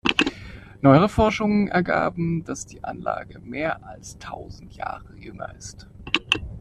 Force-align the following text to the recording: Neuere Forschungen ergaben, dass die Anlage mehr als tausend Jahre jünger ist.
Neuere 0.81 1.09
Forschungen 1.09 1.67
ergaben, 1.67 2.43
dass 2.43 2.65
die 2.65 2.83
Anlage 2.83 3.37
mehr 3.39 3.85
als 3.85 4.17
tausend 4.17 4.73
Jahre 4.73 5.13
jünger 5.15 5.53
ist. 5.53 5.85